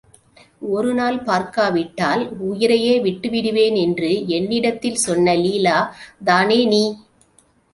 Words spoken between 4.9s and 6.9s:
சொன்ன லீலா தானே நீ?